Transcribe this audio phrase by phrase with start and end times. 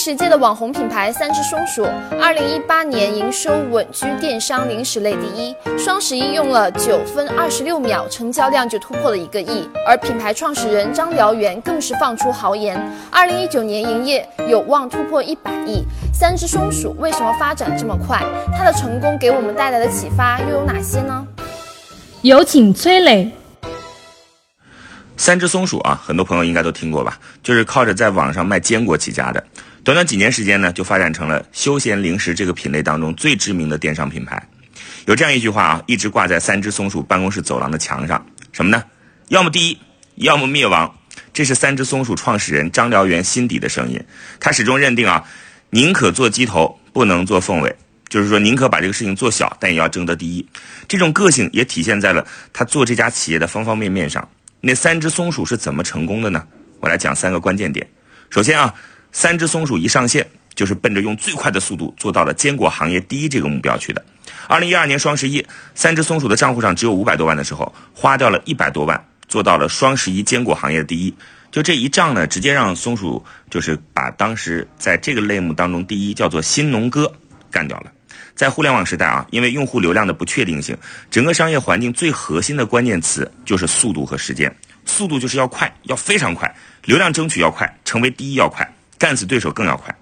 [0.00, 1.86] 零食界的网红品牌三只松鼠，
[2.18, 5.54] 二零一八年营收稳居电商零食类第一。
[5.78, 9.68] 双十一用了九分二十六秒，成交量就突破了一个亿。
[9.86, 15.84] 而品牌创始人张燎原更是放出豪言，二零一九年营业有望突破一百亿。
[16.14, 18.24] 三只松鼠为什么发展这么快？
[18.56, 21.26] 它的成功给我们带来的启发又有哪些呢？
[22.22, 23.30] 有请崔磊。
[25.18, 27.18] 三只松鼠啊，很多朋友应该都听过吧？
[27.42, 29.44] 就是靠着在网上卖坚果起家的，
[29.82, 34.46] 短短几年时间呢，就发展成了休闲零食这个品类当中最知名的电商品牌。
[35.06, 38.84] 有这样一句话啊，一直挂在三只松鼠办公室走廊的墙上，什么呢？
[39.28, 39.78] 要么第一，
[40.16, 40.94] 要么灭亡。
[41.32, 43.98] 这是三只松鼠创始人张燎原心底的声音。
[44.38, 45.24] 他始终认定啊，
[45.70, 47.74] 宁可做鸡头，不能做凤尾，
[48.08, 50.46] 就是说宁可把这个事情做小，但也要争得第一。
[50.86, 54.28] 这种个性也体现在了他做这家企业的方方面面上。
[54.60, 56.44] 那三只松鼠是怎么成功的呢？
[56.80, 57.88] 我来讲三个关键点。
[58.28, 58.72] 首先啊，
[59.12, 64.04] 三只松鼠一上线就是奔着用最快的速度做到了坚果行业第一这个目标去的。
[64.46, 65.44] 二零一二年双十一，
[65.74, 71.14] 三只松鼠的账户上只有五百多万的时候，花掉了一百多万，做到了双十一坚果行业的第一。
[71.50, 77.12] 就这一仗呢，直接让松鼠就是把当时在这个类目当中第一叫做新农哥
[77.50, 77.90] 干掉了。
[78.36, 80.76] 在互联网时代啊，因为用户流量的不确定性，
[81.10, 84.54] 整个商业环境最核心的关键词就是速度和时间。
[84.86, 86.48] 速度就是要快，要非常快；
[86.84, 88.68] 流量争取要快，成为第一要快，
[89.00, 89.92] 干死对手更要快。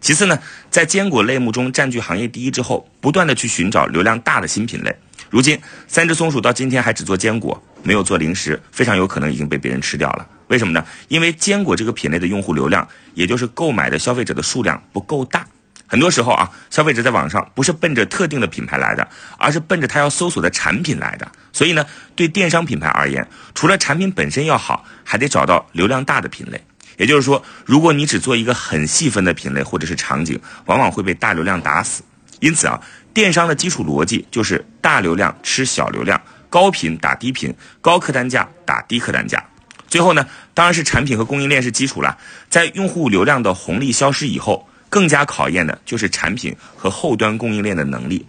[0.00, 0.38] 其次呢，
[0.70, 4.96] 在坚果类目中占据行业第一之后，不断的去寻找流量大的新品类。
[5.28, 10.26] 如今，三只松鼠到今天还只做坚果，没有做零食，非常有可能已经被别人吃掉了。
[10.46, 10.82] 为什么呢？
[11.08, 15.46] 因为坚果这个品类的用户流量，也就是购买的消费者的数量不够大。
[15.88, 19.06] 很多时候啊，消费者在网上不是奔着特定的品牌来的，
[19.38, 21.30] 而是奔着他要搜索的产品来的。
[21.52, 21.84] 所以呢，
[22.14, 26.60] 对电商品牌而言，除了产品本身要好，还得找到流量大的品类。
[26.96, 32.02] 也就是说，如果你只做一个很细分的品类或者是场景，往往会被大流量打死。
[32.40, 32.80] 因此啊，
[33.12, 39.44] 电商的基础逻辑就是大流量吃小流量，高频打低频，高客单价打低客单价。
[39.88, 42.16] 最后呢，当然是产品和供应链是基础了。
[42.48, 44.68] 在用户流量的红利消失以后。
[44.88, 48.24] 更加考验的就是产品和后端供应链的能力。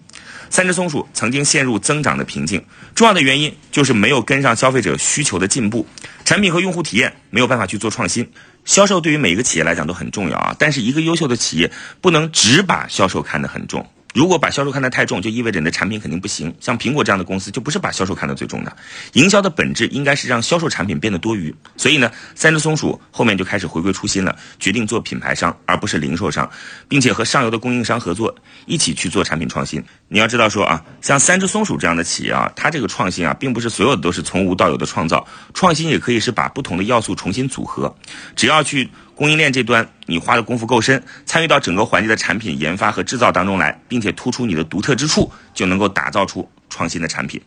[0.49, 2.61] 三只松鼠曾经陷入增长的瓶颈，
[2.95, 5.85] 重要的原因就是没有跟上消费者需求的进步，
[6.25, 8.27] 产品和用户体验没有办法去做创新。
[8.67, 13.87] 销售对于每一个企业来讲都很重要啊，但是一个优秀的企业不能只把销售看得很重。
[14.13, 16.53] 如果把销售看得太重，就意味着你的产品肯定不行。
[16.59, 18.75] 像苹果这样的公司，就不是把销售看得最重的。
[19.13, 21.53] 营销的本质应该是让销售产品变得多余。
[21.75, 26.49] 所以呢，三只松鼠后面就开始回归初心了，决定做品牌商而不是零售商，
[26.89, 28.35] 并且和上游的供应商合作，
[28.65, 29.83] 一起去做产品创新。
[30.09, 37.93] 你要知道说啊，像三只松鼠这样的企业啊，它这个创新啊，并不是所有的都是从无到有的创造，创新也可以是把不同的要素重新组合。
[38.35, 38.89] 只要去。
[39.17, 47.41] 供应链这端，你花的功夫够深，参与到整个环节的产品研发和制造当中来，并且突出你的独特之处，就能够打造出创新的产品。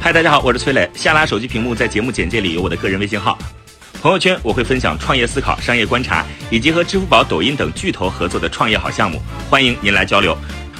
[0.00, 0.90] 嗨，大家好，我是崔磊。
[0.92, 3.38] 下拉手机屏幕，在节目简介里有我的个人微信号。
[4.02, 10.36] 朋友圈我会分享创业思考、商业观察，以及和支付宝、抖音等巨头合作的创业好项目，欢迎您来交流。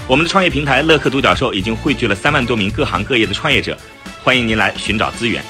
[0.08, 3.76] 我们的创业平台乐客独角兽已经汇聚了三万多名各行各业的创业者，
[4.24, 5.44] 欢迎您来寻找资源。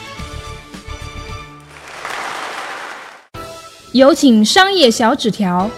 [3.92, 5.70] 有请商业小纸条。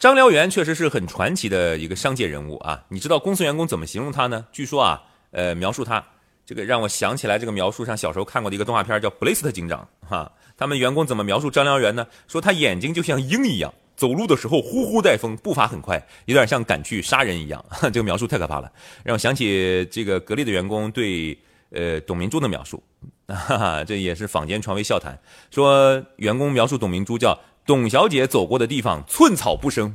[0.00, 2.82] 张燎原确实是很传奇的一个商界人物啊！
[2.88, 4.44] 你知道公司员工怎么形容他呢？
[4.50, 5.00] 据说啊，
[5.30, 6.04] 呃，描述他
[6.44, 10.32] 这个让我想起来这个描述上小时候看过的一个动画片叫《布雷斯特警长》哈。
[10.56, 12.04] 他们员工怎么描述张燎原呢？
[12.26, 17.62] 说他眼睛就像鹰一样，走路的时候呼呼带风，步伐很快，有点像赶去杀人一样。
[17.82, 18.70] 这个描述太可怕了，
[19.02, 21.36] 让我想起这个格力的员工对
[21.72, 22.80] 呃董明珠的描述。
[23.26, 25.18] 哈哈，这也是坊间传为笑谈，
[25.50, 27.36] 说员工描述董明珠叫
[27.66, 29.92] 董小姐走过的地方寸草不生。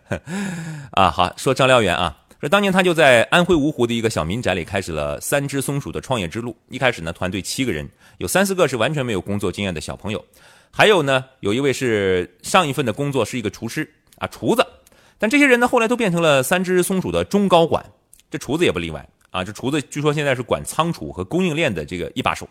[0.92, 6.56] 啊，好说张燎原啊，说当年他就在安徽芜湖的一个小民宅里开始了三只松鼠的创业之路。
[6.70, 7.86] 一开始呢，团队七个人，
[8.16, 10.24] 有三四个是完全没有工作经验的小朋友，
[10.76, 14.62] 还有呢，有一位是上一份的工作是一个厨师啊，厨子。
[15.16, 17.82] 但这些人呢，后来都变成了三只松鼠的中高管，
[18.30, 19.08] 这厨子也不例外。
[19.30, 22.46] 啊，这厨子据说现在是管仓储和供应链的这个一把手。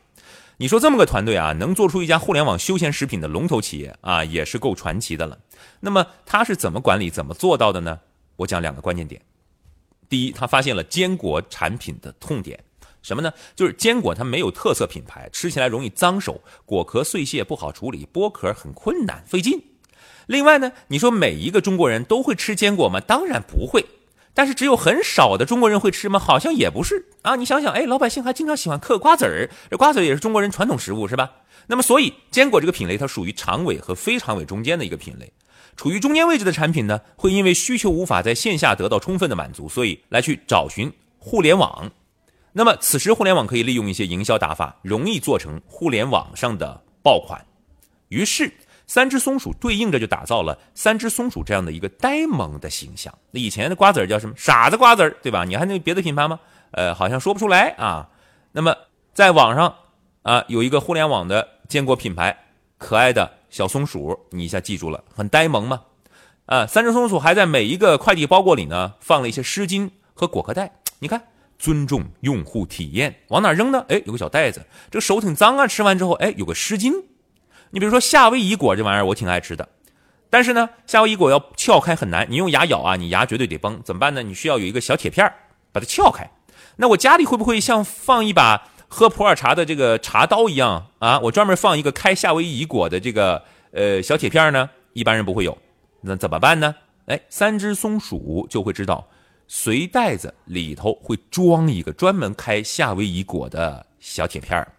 [0.58, 5.38] 你说这么个团队啊，能做出一家互联网休闲食品的龙头企业啊，也是够传奇的了。
[5.80, 8.00] 那么他是怎么管理、怎么做到的呢？
[8.38, 9.22] 我讲两个关键点。
[10.10, 12.60] 第一，他发现了坚果产品的痛点，
[13.06, 13.32] 什么呢？
[13.56, 19.62] 就是坚果它没有特色品牌，吃起来容易脏手，果壳碎屑不好处理，剥壳很困难费劲。
[20.26, 23.00] 另外呢，你说每一个中国人都会吃坚果吗？
[23.00, 23.86] 当然不会。
[24.34, 26.18] 但是只有很少的中国人会吃吗？
[26.20, 27.36] 好像也不是啊。
[27.36, 31.32] 你想想，哎，老百姓还经常喜欢嗑瓜子儿，这瓜子儿也是中国人传统食物，是吧？
[31.68, 35.32] 那么，所以坚果这个品类它属于长尾和非长尾中间的一个品类，
[35.78, 41.92] 处于中间位置的产品呢，会因为需求无法在线下得到充分的满足，所以来去找寻互联网。
[42.58, 47.46] 那么此时互联网可以利用一些营销打法，容易做成互联网上的爆款。
[48.08, 48.52] 于是。
[48.88, 53.12] 三只松鼠对应着就打造了三只松鼠这样的一个呆萌的形象。
[53.32, 54.36] 那以前的瓜子儿叫什么？
[54.38, 55.44] 傻子瓜子儿，对吧？
[55.44, 56.40] 你还那别的品牌吗？
[56.70, 58.08] 呃，好像说不出来啊。
[58.52, 58.78] 那么
[59.12, 59.74] 在网上
[60.22, 62.46] 啊，有一个互联网的坚果品牌，
[62.78, 65.82] 可爱的小松鼠，你一下记住了，很呆萌吗？
[66.46, 70.72] 啊，三只松鼠还在每一个快递包裹里呢，放了一些湿巾和果壳袋。
[71.00, 71.24] 你看，
[71.58, 73.86] 尊重用户体验，往哪扔呢？
[73.90, 75.66] 哎，有个小袋子，这个手挺脏啊。
[75.68, 76.94] 吃完之后，哎，有个湿巾。
[77.72, 79.68] 你比如说夏威夷果这玩意儿，我挺爱吃的，
[80.30, 84.22] 但是呢，夏威夷果要撬开很难，你用牙咬啊，你牙绝对得崩，怎么办呢？
[84.24, 85.32] 你需要有一个小铁片
[85.72, 86.30] 把它撬开。
[86.78, 91.20] 那我家里会不会像放一把喝普洱茶的这个茶刀一样啊？
[91.22, 94.70] 我专门放一个开夏威夷果的这个呃小铁片呢？
[94.94, 95.58] 一般人不会有，
[96.02, 96.76] 那怎么办呢？
[97.08, 99.08] 哎，三只松鼠就会知道，
[99.48, 104.72] 随袋子里头会装一个专门开夏威夷果的小铁片儿。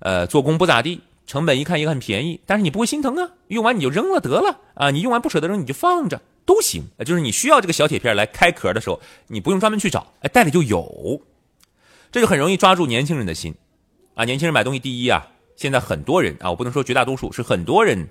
[0.00, 1.00] 呃，做工不咋地。
[1.26, 11.22] 成本一看也很便宜，但是你不会心疼啊，用完你就扔了得了啊，你用完不舍得扔你就放着都行，就是你需要这个小铁片来开壳的时候，你不用专门去找，哎，袋里就有，
[12.12, 13.54] 这就很容易抓住年轻人的心，
[14.12, 15.26] 啊，年轻人买东西第一啊，
[15.56, 18.06] 现在很多人啊，我不能说绝大多数，是很多人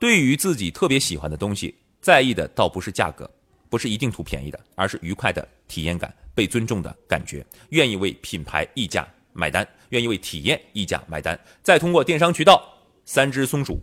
[0.00, 3.30] 对于自己特别喜欢的东西，在意的倒不是价格，
[3.68, 9.06] 不是一定图便宜的，而是愉快的体验感，被尊重的感觉，愿意为品牌溢价。
[9.38, 12.66] 买单，愿意为体验溢价买单，再通过电商渠道
[13.04, 13.78] 三只松鼠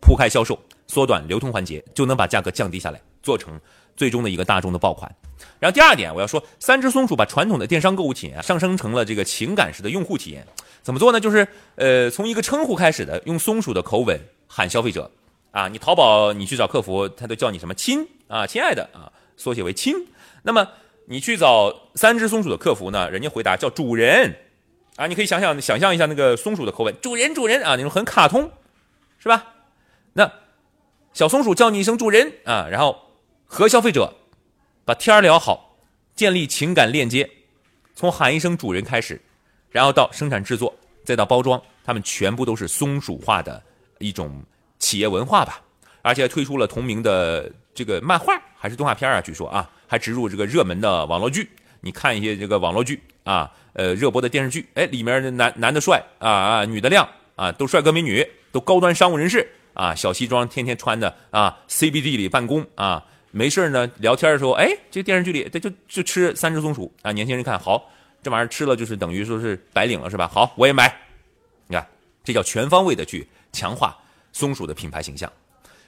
[0.00, 3.60] 铺开销售，缩短流通环节，就能把价格降低下来，做成
[3.94, 5.14] 最终的一个大众的爆款。
[5.58, 10.46] 然后第二点，我要说，三只松鼠把传统的电商购物体验上升成了这个情感式的用户体验。
[10.82, 11.20] 怎么做呢？
[11.20, 15.10] 就是呃，从一个称呼开始的，用松鼠的口吻喊消费者
[15.50, 19.94] 啊，你淘宝你去找客服，他都叫你什么亲啊，亲爱的啊，缩写为亲。
[20.42, 20.68] 那么
[21.06, 24.36] 你去找三只松鼠的客服呢，人家回答叫主人。
[24.96, 28.50] 啊，你可以想想想象一下那个松鼠的口吻，主人主人啊，那种很卡通，
[29.18, 29.52] 是吧？
[30.14, 30.32] 那
[31.12, 33.12] 小松鼠叫你一声主人啊，然后
[33.44, 34.14] 和消费者
[34.86, 35.76] 把天聊好，
[36.14, 37.28] 建立情感链接，
[37.94, 39.20] 从喊一声主人开始，
[39.70, 40.74] 然后到生产制作，
[41.04, 43.62] 再到包装，他们全部都是松鼠化的
[43.98, 44.42] 一种
[44.78, 45.60] 企业文化吧。
[46.00, 51.48] 而且推出了同名的这个漫画还是动画片啊，据说啊，还植入这个热门的网络剧，
[51.82, 53.52] 你看一些这个网络剧啊。
[53.78, 67.90] 呃，热播的电视剧，哎，里面的男男的帅啊啊，女的靓啊，都帅哥美女，都高端商务人士啊，小西装天天穿的啊，CBD 里办公啊，没事呢聊天的时候，哎，这电视剧里，这就就吃三只松鼠啊，年轻人看好，
[68.22, 70.26] 这玩意儿吃了就是等于说是白领了是吧？
[70.26, 70.90] 好，我也买，
[71.66, 71.86] 你看，
[72.24, 73.94] 这叫全方位的去强化
[74.32, 75.30] 松鼠的品牌形象。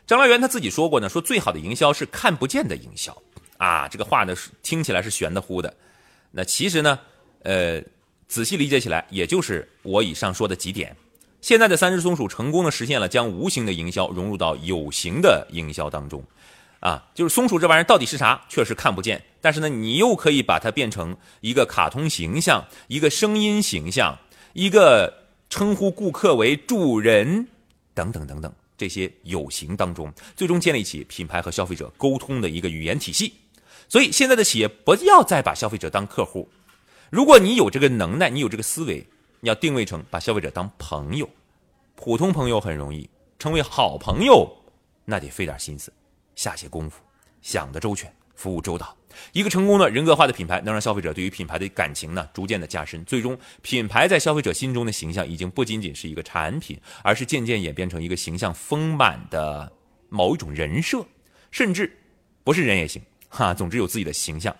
[0.08, 3.16] 张来元他自己说过呢，说最好的营销是看不见的营销
[3.58, 4.34] 啊，这个话呢
[4.64, 5.72] 听起来是玄的乎的，
[6.32, 6.98] 那其实呢。
[7.44, 7.80] 呃，
[8.26, 10.94] 仔细理解起来，也就是我以上说的几点。
[11.40, 16.22] 现在的三只松鼠成功的实现了将无形的营销融入到有形的营销当中，
[16.80, 19.24] 啊，就是松鼠这玩意儿到底是啥，确实看不见。
[19.40, 24.18] 但是呢，你又可以把它变成一个卡通形象，一个声音形象，
[24.52, 27.46] 一个称呼顾客为主人
[27.94, 33.34] 等等等等这些有形当中，最终建立起品牌和消费者沟通的一个语言体系。
[33.88, 36.48] 所以，现在的企业不要再把消费者当客户。
[37.10, 39.06] 如果你有这个能耐，你有这个思维，
[39.40, 41.28] 你要定位成把消费者当朋友，
[41.96, 43.08] 普通朋友很容易，
[43.38, 44.48] 成为好朋友，
[45.06, 45.92] 那得费点心思，
[46.36, 47.00] 下些功夫，
[47.40, 48.97] 想得周全，服务周到。
[49.32, 59.72] 一个成功的人格化的品牌，能让消费者对于品牌的感情呢逐渐的加深，最终品牌在消费者心中的形象已经不仅仅是一个产品，而是渐渐演变成一个形象丰满的
[60.08, 61.04] 某一种人设，
[61.50, 61.96] 甚至
[62.44, 64.54] 不是人也行，哈，总之有自己的形象。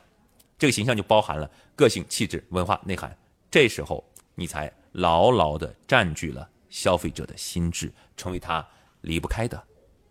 [0.59, 3.17] 这个形象就包含了个性、气质、文化内涵，
[3.50, 8.67] 这时候你才牢牢的占据了消费者的心智，成为他
[9.02, 9.62] 离不开的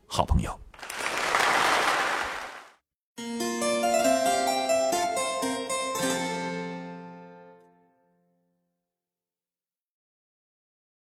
[0.05, 0.57] 好朋友。